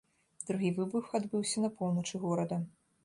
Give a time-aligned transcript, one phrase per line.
[0.47, 2.63] Другі выбух адбыўся на поўначы горада.